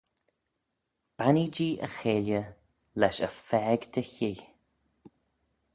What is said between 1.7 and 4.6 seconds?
y cheilley lesh y phaag dy hee.